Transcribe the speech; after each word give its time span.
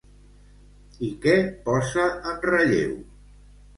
I 1.07 1.09
què 1.25 1.35
posa 1.67 2.07
en 2.33 2.43
relleu? 2.49 2.99